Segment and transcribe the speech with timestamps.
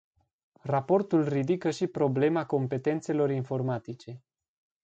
[0.61, 4.23] Raportul ridică și problema competențelor informatice.